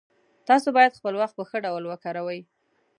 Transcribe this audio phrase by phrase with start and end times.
[0.47, 2.41] تاسو باید خپل وخت په ښه ډول وکاروئ